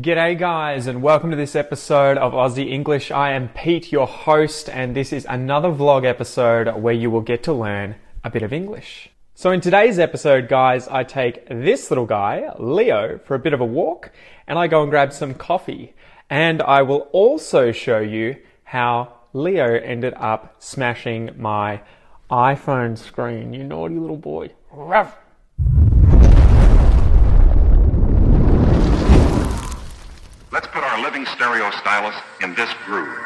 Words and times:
G'day, 0.00 0.38
guys, 0.38 0.86
and 0.86 1.02
welcome 1.02 1.30
to 1.30 1.36
this 1.36 1.56
episode 1.56 2.18
of 2.18 2.32
Aussie 2.32 2.70
English. 2.70 3.10
I 3.10 3.32
am 3.32 3.48
Pete, 3.48 3.90
your 3.90 4.06
host, 4.06 4.68
and 4.68 4.94
this 4.94 5.12
is 5.12 5.26
another 5.28 5.70
vlog 5.70 6.04
episode 6.04 6.68
where 6.76 6.94
you 6.94 7.10
will 7.10 7.20
get 7.20 7.42
to 7.44 7.52
learn 7.52 7.96
a 8.22 8.30
bit 8.30 8.44
of 8.44 8.52
English. 8.52 9.10
So, 9.34 9.50
in 9.50 9.60
today's 9.60 9.98
episode, 9.98 10.48
guys, 10.48 10.86
I 10.86 11.02
take 11.02 11.48
this 11.48 11.90
little 11.90 12.06
guy, 12.06 12.48
Leo, 12.60 13.18
for 13.24 13.34
a 13.34 13.40
bit 13.40 13.52
of 13.52 13.60
a 13.60 13.64
walk, 13.64 14.12
and 14.46 14.56
I 14.56 14.68
go 14.68 14.82
and 14.82 14.90
grab 14.90 15.12
some 15.12 15.34
coffee. 15.34 15.94
And 16.30 16.62
I 16.62 16.82
will 16.82 17.08
also 17.10 17.72
show 17.72 17.98
you 17.98 18.36
how 18.62 19.14
Leo 19.32 19.80
ended 19.80 20.14
up 20.16 20.62
smashing 20.62 21.30
my 21.36 21.80
iPhone 22.30 22.96
screen. 22.96 23.52
You 23.52 23.64
naughty 23.64 23.96
little 23.96 24.16
boy. 24.16 24.52
Let's 30.58 30.74
put 30.74 30.82
our 30.82 31.00
living 31.00 31.24
stereo 31.24 31.70
stylus 31.70 32.16
in 32.42 32.52
this 32.56 32.68
groove. 32.84 33.16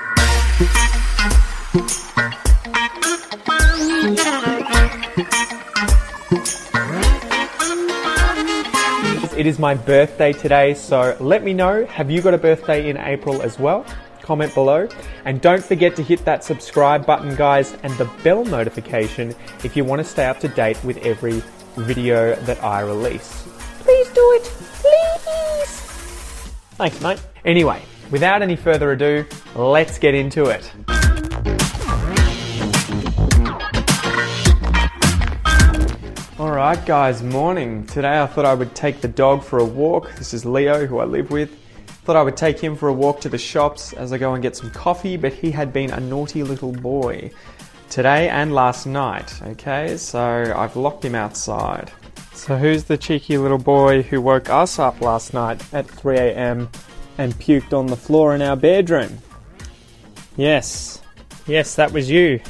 It 9.34 9.46
is 9.46 9.58
my 9.58 9.72
birthday 9.72 10.34
today, 10.34 10.74
so 10.74 11.16
let 11.20 11.42
me 11.42 11.54
know. 11.54 11.86
Have 11.86 12.10
you 12.10 12.20
got 12.20 12.34
a 12.34 12.38
birthday 12.38 12.90
in 12.90 12.98
April 12.98 13.40
as 13.40 13.58
well? 13.58 13.86
Comment 14.20 14.52
below. 14.52 14.86
And 15.24 15.40
don't 15.40 15.64
forget 15.64 15.96
to 15.96 16.02
hit 16.02 16.26
that 16.26 16.44
subscribe 16.44 17.06
button, 17.06 17.34
guys, 17.34 17.72
and 17.82 17.94
the 17.94 18.10
bell 18.22 18.44
notification 18.44 19.34
if 19.64 19.74
you 19.74 19.86
want 19.86 20.00
to 20.00 20.04
stay 20.04 20.26
up 20.26 20.38
to 20.40 20.48
date 20.48 20.84
with 20.84 20.98
every 20.98 21.42
video 21.76 22.34
that 22.42 22.62
I 22.62 22.82
release. 22.82 23.48
Please 23.78 24.10
do 24.10 24.20
it. 24.34 24.51
Thanks, 26.82 27.00
mate. 27.00 27.22
Anyway, 27.44 27.80
without 28.10 28.42
any 28.42 28.56
further 28.56 28.90
ado, 28.90 29.24
let's 29.54 30.00
get 30.00 30.16
into 30.16 30.46
it. 30.46 30.68
Alright, 36.40 36.84
guys, 36.84 37.22
morning. 37.22 37.86
Today 37.86 38.20
I 38.20 38.26
thought 38.26 38.44
I 38.44 38.54
would 38.54 38.74
take 38.74 39.00
the 39.00 39.06
dog 39.06 39.44
for 39.44 39.60
a 39.60 39.64
walk. 39.64 40.12
This 40.16 40.34
is 40.34 40.44
Leo, 40.44 40.84
who 40.84 40.98
I 40.98 41.04
live 41.04 41.30
with. 41.30 41.56
Thought 41.86 42.16
I 42.16 42.22
would 42.24 42.36
take 42.36 42.58
him 42.58 42.74
for 42.74 42.88
a 42.88 42.92
walk 42.92 43.20
to 43.20 43.28
the 43.28 43.38
shops 43.38 43.92
as 43.92 44.12
I 44.12 44.18
go 44.18 44.34
and 44.34 44.42
get 44.42 44.56
some 44.56 44.72
coffee, 44.72 45.16
but 45.16 45.32
he 45.32 45.52
had 45.52 45.72
been 45.72 45.92
a 45.92 46.00
naughty 46.00 46.42
little 46.42 46.72
boy 46.72 47.30
today 47.90 48.28
and 48.28 48.52
last 48.52 48.86
night. 48.86 49.40
Okay, 49.40 49.96
so 49.96 50.52
I've 50.56 50.74
locked 50.74 51.04
him 51.04 51.14
outside. 51.14 51.92
So, 52.42 52.56
who's 52.56 52.82
the 52.82 52.98
cheeky 52.98 53.38
little 53.38 53.56
boy 53.56 54.02
who 54.02 54.20
woke 54.20 54.50
us 54.50 54.80
up 54.80 55.00
last 55.00 55.32
night 55.32 55.62
at 55.72 55.86
3 55.86 56.18
a.m. 56.18 56.68
and 57.16 57.32
puked 57.34 57.72
on 57.72 57.86
the 57.86 57.94
floor 57.94 58.34
in 58.34 58.42
our 58.42 58.56
bedroom? 58.56 59.18
Yes, 60.36 61.00
yes, 61.46 61.76
that 61.76 61.92
was 61.92 62.10
you. 62.10 62.40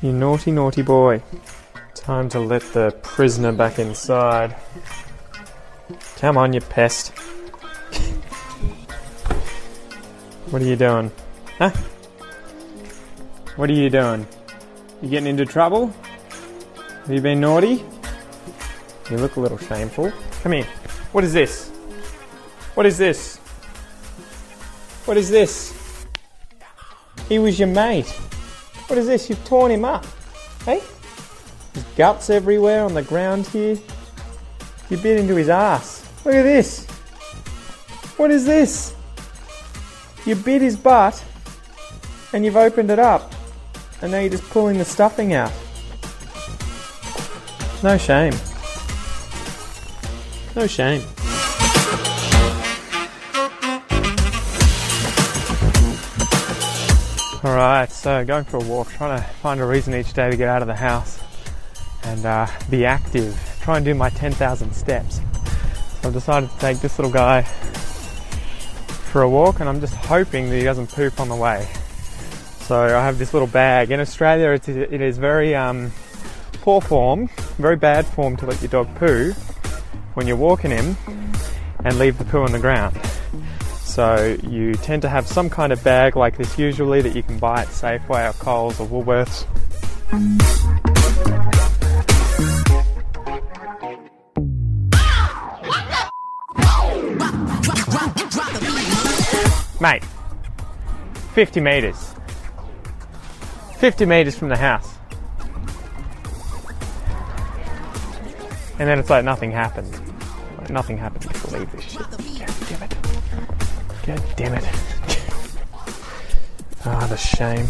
You 0.00 0.12
naughty, 0.12 0.50
naughty 0.50 0.80
boy. 0.80 1.22
Time 1.94 2.30
to 2.30 2.40
let 2.40 2.62
the 2.72 2.90
prisoner 3.02 3.52
back 3.52 3.78
inside. 3.78 4.56
Come 6.16 6.38
on, 6.38 6.54
you 6.54 6.62
pest. 6.62 7.08
what 10.48 10.62
are 10.62 10.64
you 10.64 10.76
doing? 10.76 11.10
Huh? 11.58 11.72
What 13.56 13.68
are 13.68 13.74
you 13.74 13.90
doing? 13.90 14.26
You 15.02 15.10
getting 15.10 15.28
into 15.28 15.44
trouble? 15.44 15.94
Have 17.00 17.10
you 17.10 17.20
been 17.22 17.40
naughty? 17.40 17.84
You 19.10 19.16
look 19.16 19.36
a 19.36 19.40
little 19.40 19.58
shameful. 19.58 20.12
Come 20.42 20.52
here. 20.52 20.66
What 21.12 21.24
is 21.24 21.32
this? 21.32 21.70
What 22.74 22.86
is 22.86 22.98
this? 22.98 23.38
What 25.06 25.16
is 25.16 25.30
this? 25.30 26.06
He 27.28 27.38
was 27.38 27.58
your 27.58 27.68
mate. 27.68 28.08
What 28.86 28.98
is 28.98 29.06
this? 29.06 29.28
You've 29.30 29.44
torn 29.44 29.70
him 29.70 29.84
up. 29.84 30.04
Hey? 30.64 30.82
His 31.72 31.84
guts 31.96 32.28
everywhere 32.28 32.84
on 32.84 32.92
the 32.92 33.02
ground 33.02 33.46
here. 33.46 33.78
You 34.90 34.96
bit 34.98 35.18
into 35.18 35.34
his 35.36 35.48
ass. 35.48 36.06
Look 36.24 36.34
at 36.34 36.42
this. 36.42 36.86
What 38.18 38.30
is 38.30 38.44
this? 38.44 38.94
You 40.26 40.34
bit 40.34 40.60
his 40.60 40.76
butt 40.76 41.24
and 42.34 42.44
you've 42.44 42.56
opened 42.56 42.90
it 42.90 42.98
up. 42.98 43.32
And 44.02 44.12
now 44.12 44.18
you're 44.18 44.30
just 44.30 44.48
pulling 44.50 44.76
the 44.78 44.84
stuffing 44.84 45.32
out. 45.32 45.52
No 47.82 47.96
shame. 47.96 48.34
No 50.54 50.66
shame. 50.66 51.02
Alright, 57.42 57.90
so 57.90 58.22
going 58.26 58.44
for 58.44 58.58
a 58.58 58.64
walk, 58.64 58.90
trying 58.90 59.18
to 59.18 59.26
find 59.26 59.60
a 59.60 59.64
reason 59.64 59.94
each 59.94 60.12
day 60.12 60.30
to 60.30 60.36
get 60.36 60.46
out 60.46 60.60
of 60.60 60.68
the 60.68 60.74
house 60.74 61.18
and 62.04 62.26
uh, 62.26 62.46
be 62.68 62.84
active, 62.84 63.34
try 63.62 63.76
and 63.76 63.84
do 63.86 63.94
my 63.94 64.10
10,000 64.10 64.74
steps. 64.74 65.20
So 66.02 66.08
I've 66.08 66.12
decided 66.12 66.50
to 66.50 66.58
take 66.58 66.80
this 66.80 66.98
little 66.98 67.12
guy 67.12 67.42
for 69.10 69.22
a 69.22 69.28
walk 69.28 69.60
and 69.60 69.70
I'm 69.70 69.80
just 69.80 69.94
hoping 69.94 70.50
that 70.50 70.56
he 70.56 70.64
doesn't 70.64 70.88
poop 70.88 71.18
on 71.18 71.30
the 71.30 71.36
way. 71.36 71.66
So 72.60 72.82
I 72.82 73.04
have 73.04 73.18
this 73.18 73.32
little 73.32 73.48
bag. 73.48 73.90
In 73.90 74.00
Australia, 74.00 74.50
it 74.50 74.68
is, 75.00 75.16
very 75.16 75.54
um, 75.54 75.92
poor 76.60 76.80
form, 76.80 77.28
very 77.56 77.76
bad 77.76 78.06
form 78.06 78.36
to 78.36 78.46
let 78.46 78.60
your 78.60 78.68
dog 78.68 78.94
poo 78.96 79.32
when 80.14 80.26
you're 80.26 80.36
walking 80.36 80.70
him 80.70 80.96
and 81.84 81.98
leave 81.98 82.18
the 82.18 82.24
poo 82.24 82.42
on 82.42 82.52
the 82.52 82.58
ground. 82.58 82.98
So 83.82 84.38
you 84.44 84.74
tend 84.74 85.02
to 85.02 85.08
have 85.08 85.26
some 85.26 85.48
kind 85.50 85.72
of 85.72 85.82
bag 85.82 86.16
like 86.16 86.36
this 86.36 86.58
usually 86.58 87.00
that 87.00 87.16
you 87.16 87.22
can 87.22 87.38
buy 87.38 87.62
at 87.62 87.68
Safeway 87.68 88.28
or 88.28 88.32
Coles 88.34 88.78
or 88.78 88.86
Woolworths. 88.86 89.46
Mate, 99.80 100.04
50 101.34 101.60
metres. 101.60 102.14
50 103.78 104.04
metres 104.04 104.36
from 104.36 104.50
the 104.50 104.58
house. 104.58 104.99
And 108.80 108.88
then 108.88 108.98
it's 108.98 109.10
like 109.10 109.26
nothing 109.26 109.52
happened. 109.52 109.92
Like 110.56 110.70
nothing 110.70 110.96
happened. 110.96 111.26
I 111.28 111.38
believe 111.46 111.70
this 111.70 111.84
shit. 111.84 112.00
God 112.00 112.16
damn 112.66 112.82
it. 112.82 112.96
God 114.06 114.22
damn 114.36 114.54
it. 114.54 114.64
Ah, 116.86 117.06
the 117.10 117.16
shame. 117.18 117.66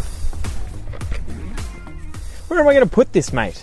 Where 2.47 2.61
am 2.61 2.67
I 2.69 2.73
going 2.73 2.85
to 2.85 2.89
put 2.89 3.11
this, 3.11 3.33
mate? 3.33 3.61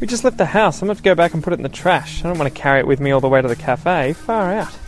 We 0.00 0.06
just 0.06 0.22
left 0.22 0.38
the 0.38 0.46
house. 0.46 0.80
I'm 0.80 0.86
going 0.86 0.94
to 0.94 0.98
have 0.98 1.02
to 1.02 1.10
go 1.10 1.16
back 1.16 1.34
and 1.34 1.42
put 1.42 1.54
it 1.54 1.56
in 1.56 1.64
the 1.64 1.68
trash. 1.68 2.24
I 2.24 2.28
don't 2.28 2.38
want 2.38 2.54
to 2.54 2.60
carry 2.60 2.78
it 2.78 2.86
with 2.86 3.00
me 3.00 3.10
all 3.10 3.20
the 3.20 3.28
way 3.28 3.42
to 3.42 3.48
the 3.48 3.56
cafe. 3.56 4.12
Far 4.12 4.54
out. 4.54 4.78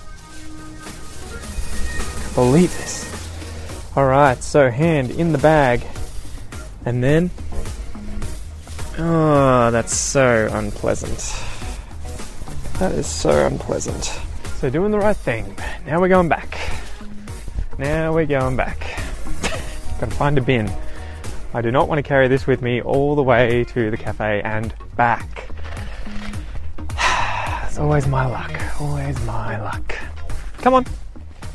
Can't 2.20 2.34
believe 2.36 2.70
this. 2.78 3.90
Alright, 3.96 4.44
so 4.44 4.70
hand 4.70 5.10
in 5.10 5.32
the 5.32 5.38
bag. 5.38 5.84
And 6.84 7.02
then. 7.02 7.32
Oh, 8.96 9.70
that's 9.72 9.92
so 9.92 10.48
unpleasant. 10.52 11.18
That 12.78 12.92
is 12.92 13.08
so 13.08 13.46
unpleasant. 13.46 14.04
So, 14.58 14.70
doing 14.70 14.92
the 14.92 14.98
right 14.98 15.16
thing. 15.16 15.56
Now 15.84 16.00
we're 16.00 16.08
going 16.08 16.28
back. 16.28 16.58
Now 17.76 18.12
we're 18.14 18.26
going 18.26 18.56
back. 18.56 18.78
Gotta 20.00 20.14
find 20.14 20.38
a 20.38 20.40
bin. 20.40 20.70
I 21.52 21.60
do 21.60 21.72
not 21.72 21.88
want 21.88 21.98
to 21.98 22.02
carry 22.04 22.28
this 22.28 22.46
with 22.46 22.62
me 22.62 22.82
all 22.82 23.16
the 23.16 23.22
way 23.22 23.64
to 23.64 23.90
the 23.90 23.96
cafe 23.96 24.42
and 24.42 24.72
back. 24.96 25.50
It's 27.66 27.80
always 27.80 28.06
my 28.06 28.24
luck. 28.26 28.80
Always 28.80 29.20
my 29.24 29.60
luck. 29.60 29.96
Come 30.58 30.74
on. 30.74 30.86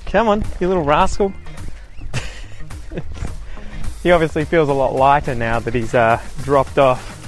Come 0.06 0.28
on, 0.28 0.44
you 0.60 0.68
little 0.68 0.84
rascal. 0.84 1.31
he 4.04 4.12
obviously 4.12 4.44
feels 4.44 4.68
a 4.68 4.74
lot 4.74 4.94
lighter 4.94 5.36
now 5.36 5.60
that 5.60 5.74
he's 5.74 5.94
uh, 5.94 6.19
dropped 6.44 6.78
off 6.78 7.19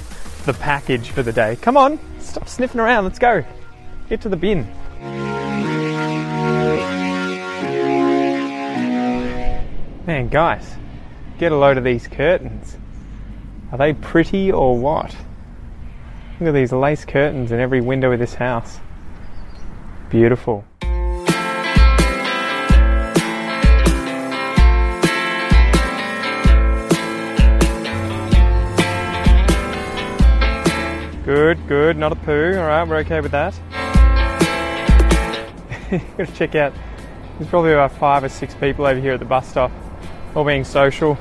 the 0.44 0.54
package 0.54 1.10
for 1.10 1.22
the 1.22 1.32
day. 1.32 1.56
Come 1.56 1.76
on, 1.76 1.98
stop 2.20 2.48
sniffing 2.48 2.80
around. 2.80 3.04
Let's 3.04 3.18
go. 3.18 3.44
Get 4.08 4.20
to 4.22 4.28
the 4.28 4.36
bin. 4.36 4.66
Man, 10.06 10.28
guys, 10.28 10.74
get 11.38 11.52
a 11.52 11.56
load 11.56 11.78
of 11.78 11.84
these 11.84 12.08
curtains. 12.08 12.76
Are 13.70 13.78
they 13.78 13.92
pretty 13.92 14.52
or 14.52 14.76
what? 14.76 15.16
Look 16.40 16.48
at 16.48 16.54
these 16.54 16.72
lace 16.72 17.04
curtains 17.04 17.52
in 17.52 17.60
every 17.60 17.80
window 17.80 18.10
of 18.12 18.18
this 18.18 18.34
house. 18.34 18.80
Beautiful. 20.10 20.64
Good, 31.34 31.66
good, 31.66 31.96
not 31.96 32.12
a 32.12 32.16
poo. 32.16 32.58
Alright, 32.58 32.86
we're 32.86 32.98
okay 32.98 33.22
with 33.22 33.32
that. 33.32 33.58
gotta 36.18 36.30
check 36.34 36.54
out. 36.54 36.74
There's 37.38 37.48
probably 37.48 37.72
about 37.72 37.92
five 37.92 38.22
or 38.22 38.28
six 38.28 38.54
people 38.54 38.84
over 38.84 39.00
here 39.00 39.12
at 39.12 39.18
the 39.18 39.24
bus 39.24 39.48
stop, 39.48 39.72
all 40.34 40.44
being 40.44 40.62
social. 40.62 41.16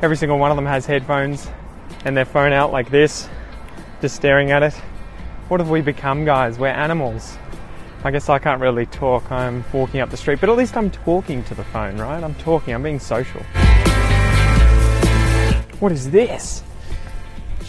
Every 0.00 0.16
single 0.16 0.38
one 0.38 0.50
of 0.50 0.56
them 0.56 0.64
has 0.64 0.86
headphones 0.86 1.46
and 2.06 2.16
their 2.16 2.24
phone 2.24 2.54
out 2.54 2.72
like 2.72 2.88
this, 2.88 3.28
just 4.00 4.16
staring 4.16 4.50
at 4.50 4.62
it. 4.62 4.72
What 5.48 5.60
have 5.60 5.68
we 5.68 5.82
become, 5.82 6.24
guys? 6.24 6.58
We're 6.58 6.68
animals. 6.68 7.36
I 8.02 8.12
guess 8.12 8.30
I 8.30 8.38
can't 8.38 8.62
really 8.62 8.86
talk. 8.86 9.30
I'm 9.30 9.62
walking 9.74 10.00
up 10.00 10.08
the 10.08 10.16
street, 10.16 10.40
but 10.40 10.48
at 10.48 10.56
least 10.56 10.74
I'm 10.74 10.90
talking 10.90 11.44
to 11.44 11.54
the 11.54 11.64
phone, 11.64 11.98
right? 11.98 12.24
I'm 12.24 12.34
talking, 12.36 12.72
I'm 12.72 12.82
being 12.82 12.98
social. 12.98 13.42
What 15.80 15.92
is 15.92 16.10
this? 16.10 16.62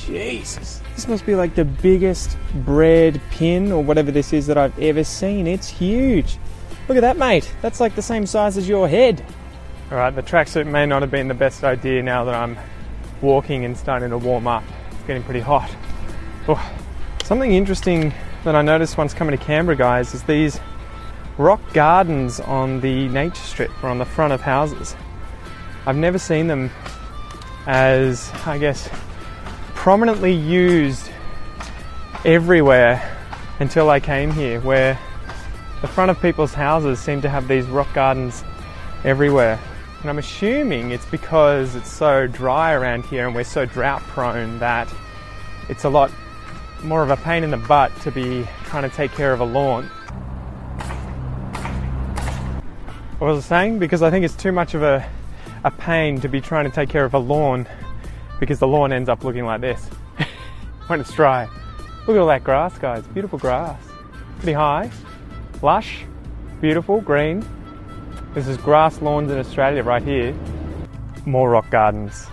Jesus. 0.05 0.81
This 0.95 1.07
must 1.07 1.25
be 1.25 1.35
like 1.35 1.55
the 1.55 1.65
biggest 1.65 2.37
bread 2.65 3.21
pin 3.31 3.71
or 3.71 3.83
whatever 3.83 4.11
this 4.11 4.33
is 4.33 4.47
that 4.47 4.57
I've 4.57 4.77
ever 4.79 5.03
seen. 5.03 5.47
It's 5.47 5.67
huge. 5.67 6.37
Look 6.87 6.97
at 6.97 7.01
that, 7.01 7.17
mate. 7.17 7.51
That's 7.61 7.79
like 7.79 7.95
the 7.95 8.01
same 8.01 8.25
size 8.25 8.57
as 8.57 8.69
your 8.69 8.87
head. 8.87 9.25
Alright, 9.91 10.15
the 10.15 10.23
tracksuit 10.23 10.67
may 10.67 10.85
not 10.85 11.01
have 11.01 11.11
been 11.11 11.27
the 11.27 11.33
best 11.33 11.63
idea 11.63 12.01
now 12.01 12.23
that 12.23 12.35
I'm 12.35 12.57
walking 13.21 13.65
and 13.65 13.77
starting 13.77 14.09
to 14.09 14.17
warm 14.17 14.47
up. 14.47 14.63
It's 14.91 15.03
getting 15.03 15.23
pretty 15.23 15.39
hot. 15.39 15.69
Oh. 16.47 16.73
Something 17.23 17.53
interesting 17.53 18.13
that 18.43 18.55
I 18.55 18.61
noticed 18.61 18.97
once 18.97 19.13
coming 19.13 19.35
to 19.35 19.43
Canberra, 19.43 19.75
guys, 19.75 20.13
is 20.13 20.21
these 20.23 20.59
rock 21.37 21.61
gardens 21.73 22.39
on 22.39 22.81
the 22.81 23.07
nature 23.09 23.35
strip 23.35 23.71
or 23.83 23.89
on 23.89 23.97
the 23.97 24.05
front 24.05 24.31
of 24.31 24.41
houses. 24.41 24.95
I've 25.87 25.97
never 25.97 26.19
seen 26.19 26.47
them 26.47 26.69
as, 27.65 28.31
I 28.45 28.59
guess, 28.59 28.87
prominently 29.85 30.33
used 30.33 31.11
everywhere 32.25 32.99
until 33.59 33.87
I 33.87 33.99
came 33.99 34.31
here, 34.31 34.59
where 34.61 34.97
the 35.81 35.87
front 35.87 36.09
of 36.09 36.19
people's 36.19 36.55
houses 36.55 36.99
seem 36.99 37.21
to 37.21 37.29
have 37.29 37.47
these 37.47 37.67
rock 37.67 37.93
gardens 37.93 38.43
everywhere. 39.03 39.59
And 40.01 40.09
I'm 40.09 40.17
assuming 40.17 40.89
it's 40.89 41.05
because 41.05 41.75
it's 41.75 41.91
so 41.91 42.25
dry 42.25 42.73
around 42.73 43.05
here 43.05 43.27
and 43.27 43.35
we're 43.35 43.43
so 43.43 43.67
drought 43.67 44.01
prone 44.01 44.57
that 44.57 44.91
it's 45.69 45.83
a 45.83 45.89
lot 45.89 46.09
more 46.81 47.03
of 47.03 47.11
a 47.11 47.17
pain 47.17 47.43
in 47.43 47.51
the 47.51 47.57
butt 47.57 47.95
to 48.01 48.09
be 48.09 48.47
trying 48.63 48.89
to 48.89 48.95
take 48.95 49.11
care 49.11 49.33
of 49.33 49.39
a 49.39 49.45
lawn. 49.45 49.83
What 53.19 53.27
was 53.27 53.45
I 53.45 53.47
saying? 53.47 53.77
Because 53.77 54.01
I 54.01 54.09
think 54.09 54.25
it's 54.25 54.35
too 54.35 54.51
much 54.51 54.73
of 54.73 54.81
a, 54.81 55.07
a 55.63 55.69
pain 55.69 56.19
to 56.21 56.27
be 56.27 56.41
trying 56.41 56.65
to 56.65 56.71
take 56.71 56.89
care 56.89 57.05
of 57.05 57.13
a 57.13 57.19
lawn 57.19 57.67
because 58.39 58.59
the 58.59 58.67
lawn 58.67 58.91
ends 58.91 59.09
up 59.09 59.23
looking 59.23 59.45
like 59.45 59.61
this 59.61 59.85
when 60.87 60.99
it's 60.99 61.13
dry. 61.13 61.45
Look 62.07 62.15
at 62.15 62.19
all 62.19 62.27
that 62.27 62.43
grass, 62.43 62.77
guys. 62.77 63.03
Beautiful 63.07 63.39
grass. 63.39 63.81
Pretty 64.37 64.53
high, 64.53 64.91
lush, 65.61 66.05
beautiful, 66.61 67.01
green. 67.01 67.45
This 68.33 68.47
is 68.47 68.57
grass 68.57 69.01
lawns 69.01 69.31
in 69.31 69.37
Australia 69.37 69.81
right 69.81 70.03
here. 70.03 70.35
More 71.25 71.49
rock 71.49 71.69
gardens. 71.69 72.27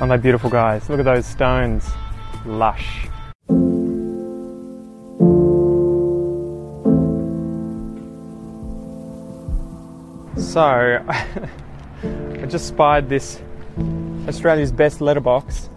Aren't 0.00 0.10
they 0.10 0.16
beautiful, 0.16 0.50
guys? 0.50 0.88
Look 0.88 0.98
at 0.98 1.04
those 1.04 1.26
stones. 1.26 1.88
Lush. 2.44 3.06
So, 10.36 11.06
I 12.42 12.46
just 12.46 12.66
spied 12.66 13.08
this 13.08 13.40
Australia's 14.26 14.72
best 14.72 15.00
letterbox. 15.00 15.70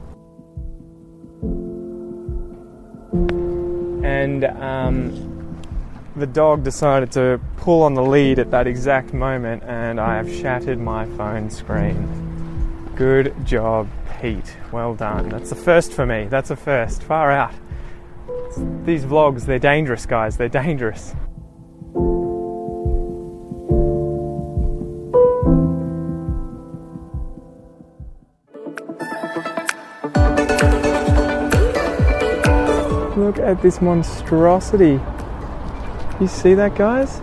And 4.03 4.43
um, 4.45 5.61
the 6.15 6.25
dog 6.25 6.63
decided 6.63 7.11
to 7.11 7.39
pull 7.57 7.83
on 7.83 7.93
the 7.93 8.01
lead 8.01 8.39
at 8.39 8.49
that 8.49 8.65
exact 8.65 9.13
moment, 9.13 9.61
and 9.63 9.99
I 9.99 10.15
have 10.15 10.27
shattered 10.27 10.79
my 10.79 11.05
phone 11.17 11.51
screen. 11.51 12.91
Good 12.95 13.35
job, 13.45 13.87
Pete. 14.19 14.57
Well 14.71 14.95
done. 14.95 15.29
That's 15.29 15.51
the 15.51 15.55
first 15.55 15.93
for 15.93 16.07
me. 16.07 16.25
That's 16.25 16.49
a 16.49 16.55
first. 16.55 17.03
Far 17.03 17.31
out. 17.31 17.53
These 18.85 19.05
vlogs, 19.05 19.45
they're 19.45 19.59
dangerous, 19.59 20.07
guys. 20.07 20.35
They're 20.37 20.49
dangerous. 20.49 21.13
Look 33.25 33.39
at 33.39 33.59
this 33.63 33.81
monstrosity. 33.81 34.99
You 36.21 36.27
see 36.27 36.53
that, 36.53 36.75
guys? 36.75 37.21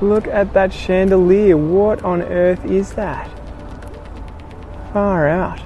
Look 0.00 0.26
at 0.28 0.54
that 0.54 0.72
chandelier. 0.72 1.58
What 1.58 2.02
on 2.02 2.22
earth 2.22 2.64
is 2.64 2.94
that? 2.94 3.28
Far 4.94 5.28
out. 5.28 5.60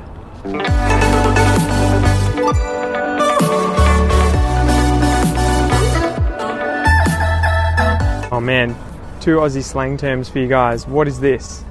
Oh 8.33 8.41
man, 8.43 8.75
two 9.21 9.37
Aussie 9.37 9.63
slang 9.63 9.99
terms 9.99 10.29
for 10.29 10.41
you 10.41 10.49
guys. 10.49 10.89
What 10.89 11.07
is 11.07 11.21
this? 11.21 11.63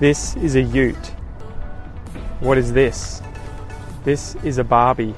This 0.00 0.34
is 0.34 0.56
a 0.56 0.62
ute. 0.62 1.12
What 2.40 2.58
is 2.58 2.72
this? 2.72 3.22
This 4.02 4.34
is 4.42 4.58
a 4.58 4.64
Barbie. 4.64 5.14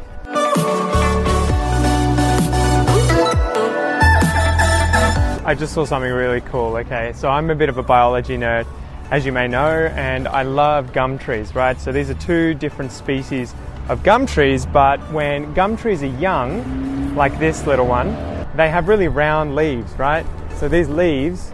I 5.51 5.55
just 5.55 5.75
saw 5.75 5.85
something 5.85 6.13
really 6.13 6.43
cool. 6.43 6.77
Okay, 6.77 7.13
so 7.13 7.29
I'm 7.29 7.51
a 7.51 7.57
bit 7.57 7.69
of 7.69 7.77
a 7.77 7.83
biology 7.83 8.37
nerd, 8.37 8.69
as 9.11 9.27
you 9.27 9.33
may 9.33 9.49
know, 9.49 9.91
and 9.97 10.29
I 10.29 10.43
love 10.43 10.93
gum 10.93 11.19
trees, 11.19 11.57
right? 11.57 11.77
So 11.81 11.91
these 11.91 12.09
are 12.09 12.15
two 12.15 12.55
different 12.55 12.93
species 12.93 13.53
of 13.89 14.05
gum 14.05 14.27
trees, 14.27 14.65
but 14.65 15.01
when 15.13 15.53
gum 15.53 15.77
trees 15.77 16.05
are 16.05 16.19
young, 16.21 17.17
like 17.17 17.37
this 17.41 17.67
little 17.67 17.89
one, 17.89 18.13
they 18.55 18.71
have 18.71 18.87
really 18.87 19.09
round 19.09 19.57
leaves, 19.57 19.91
right? 19.95 20.25
So 20.55 20.69
these 20.69 20.89
leaves 20.89 21.53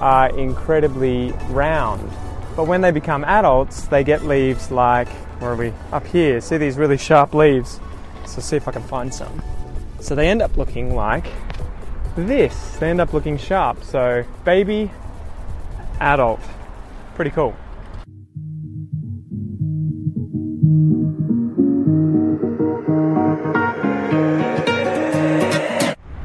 are 0.00 0.28
incredibly 0.38 1.32
round. 1.48 2.10
But 2.56 2.66
when 2.66 2.82
they 2.82 2.90
become 2.90 3.24
adults, 3.24 3.86
they 3.86 4.04
get 4.04 4.26
leaves 4.26 4.70
like, 4.70 5.08
where 5.40 5.52
are 5.52 5.56
we? 5.56 5.72
Up 5.92 6.06
here. 6.06 6.42
See 6.42 6.58
these 6.58 6.76
really 6.76 6.98
sharp 6.98 7.32
leaves? 7.32 7.80
So 8.26 8.42
see 8.42 8.56
if 8.56 8.68
I 8.68 8.72
can 8.72 8.82
find 8.82 9.14
some. 9.14 9.42
So 9.98 10.14
they 10.14 10.28
end 10.28 10.42
up 10.42 10.58
looking 10.58 10.94
like 10.94 11.24
this. 12.16 12.80
End 12.82 13.00
up 13.00 13.12
looking 13.12 13.38
sharp. 13.38 13.82
So 13.84 14.24
baby, 14.44 14.90
adult. 16.00 16.40
Pretty 17.14 17.30
cool. 17.30 17.54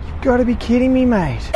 You've 0.06 0.22
got 0.22 0.38
to 0.38 0.46
be 0.46 0.56
kidding 0.56 0.94
me, 0.94 1.06
mate. 1.06 1.52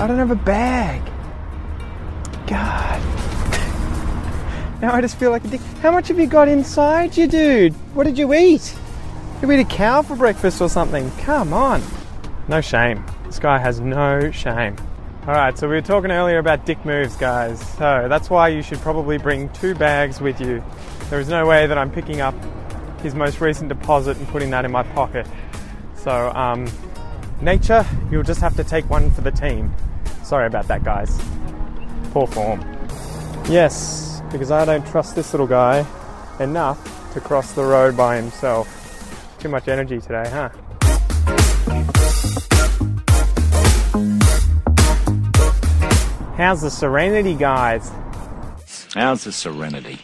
I 0.00 0.06
don't 0.06 0.18
have 0.18 0.30
a 0.30 0.36
bag. 0.36 1.02
God. 2.46 3.00
Now 4.80 4.92
I 4.92 5.00
just 5.00 5.16
feel 5.16 5.30
like 5.30 5.44
a 5.44 5.48
dick. 5.48 5.60
How 5.80 5.90
much 5.90 6.08
have 6.08 6.18
you 6.18 6.26
got 6.26 6.46
inside 6.46 7.16
you, 7.16 7.26
dude? 7.26 7.74
What 7.94 8.06
did 8.08 8.18
you 8.18 8.34
eat? 8.34 8.76
You 9.40 9.52
eat 9.52 9.60
a 9.60 9.64
cow 9.64 10.02
for 10.02 10.16
breakfast 10.16 10.60
or 10.60 10.68
something? 10.68 11.12
Come 11.18 11.52
on. 11.52 11.80
No 12.48 12.60
shame. 12.60 13.04
This 13.26 13.38
guy 13.38 13.58
has 13.58 13.78
no 13.78 14.32
shame. 14.32 14.76
Alright, 15.22 15.56
so 15.56 15.68
we 15.68 15.76
were 15.76 15.80
talking 15.80 16.10
earlier 16.10 16.38
about 16.38 16.66
dick 16.66 16.84
moves, 16.84 17.14
guys. 17.14 17.60
So 17.76 18.08
that's 18.08 18.28
why 18.28 18.48
you 18.48 18.62
should 18.62 18.80
probably 18.80 19.16
bring 19.16 19.48
two 19.50 19.76
bags 19.76 20.20
with 20.20 20.40
you. 20.40 20.60
There 21.08 21.20
is 21.20 21.28
no 21.28 21.46
way 21.46 21.68
that 21.68 21.78
I'm 21.78 21.88
picking 21.88 22.20
up 22.20 22.34
his 23.00 23.14
most 23.14 23.40
recent 23.40 23.68
deposit 23.68 24.16
and 24.16 24.26
putting 24.26 24.50
that 24.50 24.64
in 24.64 24.72
my 24.72 24.82
pocket. 24.82 25.28
So, 25.94 26.30
um, 26.30 26.66
nature, 27.40 27.86
you'll 28.10 28.24
just 28.24 28.40
have 28.40 28.56
to 28.56 28.64
take 28.64 28.90
one 28.90 29.08
for 29.12 29.20
the 29.20 29.30
team. 29.30 29.72
Sorry 30.24 30.48
about 30.48 30.66
that, 30.66 30.82
guys. 30.82 31.16
Poor 32.10 32.26
form. 32.26 32.60
Yes, 33.48 34.20
because 34.32 34.50
I 34.50 34.64
don't 34.64 34.84
trust 34.84 35.14
this 35.14 35.32
little 35.32 35.46
guy 35.46 35.86
enough 36.40 37.03
to 37.14 37.20
cross 37.20 37.52
the 37.52 37.64
road 37.64 37.96
by 37.96 38.16
himself. 38.16 39.36
Too 39.38 39.48
much 39.48 39.68
energy 39.68 40.00
today, 40.00 40.28
huh? 40.28 40.48
How's 46.36 46.62
the 46.62 46.70
serenity, 46.70 47.34
guys? 47.34 47.92
How's 48.94 49.22
the 49.22 49.30
serenity? 49.30 50.00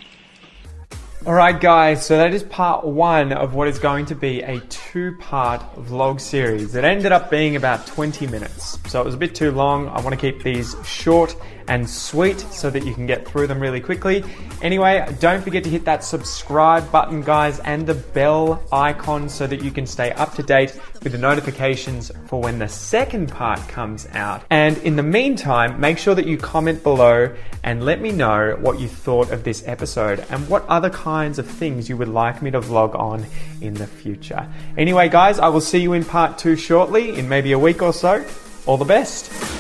Alright, 1.26 1.60
guys, 1.60 2.06
so 2.06 2.16
that 2.16 2.32
is 2.32 2.44
part 2.44 2.86
one 2.86 3.32
of 3.32 3.54
what 3.54 3.66
is 3.66 3.80
going 3.80 4.06
to 4.06 4.14
be 4.14 4.40
a 4.42 4.60
two 4.60 5.16
part 5.18 5.60
vlog 5.74 6.20
series. 6.20 6.76
It 6.76 6.84
ended 6.84 7.10
up 7.10 7.28
being 7.28 7.56
about 7.56 7.86
20 7.88 8.28
minutes, 8.28 8.78
so 8.86 9.00
it 9.02 9.04
was 9.04 9.14
a 9.14 9.18
bit 9.18 9.34
too 9.34 9.50
long. 9.50 9.88
I 9.88 10.00
want 10.00 10.10
to 10.10 10.16
keep 10.16 10.44
these 10.44 10.76
short 10.86 11.34
and 11.70 11.88
sweet 11.88 12.40
so 12.52 12.68
that 12.68 12.84
you 12.84 12.92
can 12.92 13.06
get 13.06 13.26
through 13.26 13.46
them 13.46 13.60
really 13.60 13.80
quickly. 13.80 14.24
Anyway, 14.60 15.06
don't 15.20 15.42
forget 15.42 15.62
to 15.64 15.70
hit 15.70 15.84
that 15.84 16.02
subscribe 16.02 16.90
button, 16.90 17.22
guys, 17.22 17.60
and 17.60 17.86
the 17.86 17.94
bell 17.94 18.62
icon 18.72 19.28
so 19.28 19.46
that 19.46 19.62
you 19.62 19.70
can 19.70 19.86
stay 19.86 20.10
up 20.12 20.34
to 20.34 20.42
date 20.42 20.78
with 21.02 21.12
the 21.12 21.18
notifications 21.18 22.10
for 22.26 22.42
when 22.42 22.58
the 22.58 22.68
second 22.68 23.30
part 23.30 23.60
comes 23.68 24.08
out. 24.14 24.42
And 24.50 24.76
in 24.78 24.96
the 24.96 25.04
meantime, 25.04 25.80
make 25.80 25.96
sure 25.96 26.14
that 26.16 26.26
you 26.26 26.36
comment 26.36 26.82
below 26.82 27.34
and 27.62 27.84
let 27.84 28.00
me 28.00 28.10
know 28.10 28.58
what 28.60 28.80
you 28.80 28.88
thought 28.88 29.30
of 29.30 29.44
this 29.44 29.62
episode 29.66 30.26
and 30.28 30.48
what 30.48 30.66
other 30.66 30.90
kinds 30.90 31.38
of 31.38 31.46
things 31.46 31.88
you 31.88 31.96
would 31.96 32.08
like 32.08 32.42
me 32.42 32.50
to 32.50 32.60
vlog 32.60 32.98
on 32.98 33.24
in 33.60 33.74
the 33.74 33.86
future. 33.86 34.44
Anyway, 34.76 35.08
guys, 35.08 35.38
I 35.38 35.48
will 35.48 35.60
see 35.60 35.78
you 35.78 35.92
in 35.92 36.04
part 36.04 36.36
two 36.36 36.56
shortly, 36.56 37.16
in 37.16 37.28
maybe 37.28 37.52
a 37.52 37.58
week 37.58 37.80
or 37.80 37.92
so. 37.92 38.24
All 38.66 38.76
the 38.76 38.84
best. 38.84 39.59